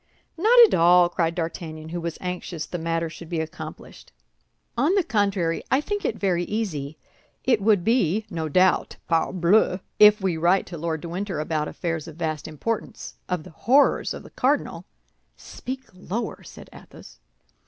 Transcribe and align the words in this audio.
"Not 0.35 0.59
at 0.65 0.73
all," 0.73 1.09
cried 1.09 1.35
D'Artagnan, 1.35 1.89
who 1.89 2.01
was 2.01 2.17
anxious 2.21 2.65
the 2.65 2.79
matter 2.79 3.07
should 3.07 3.29
be 3.29 3.39
accomplished; 3.39 4.11
"on 4.75 4.95
the 4.95 5.03
contrary, 5.03 5.61
I 5.69 5.79
think 5.79 6.03
it 6.05 6.17
very 6.17 6.43
easy. 6.45 6.97
It 7.43 7.61
would 7.61 7.83
be, 7.83 8.25
no 8.31 8.49
doubt, 8.49 8.97
parbleu, 9.07 9.79
if 9.99 10.19
we 10.19 10.37
write 10.37 10.65
to 10.65 10.77
Lord 10.79 11.01
de 11.01 11.09
Winter 11.09 11.39
about 11.39 11.67
affairs 11.67 12.07
of 12.07 12.15
vast 12.15 12.47
importance, 12.47 13.13
of 13.29 13.43
the 13.43 13.51
horrors 13.51 14.15
of 14.15 14.23
the 14.23 14.31
cardinal—" 14.31 14.85
"Speak 15.37 15.83
lower!" 15.93 16.41
said 16.41 16.67
Athos. 16.73 17.19